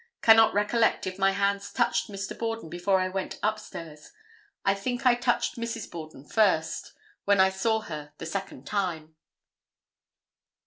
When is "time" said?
8.65-9.15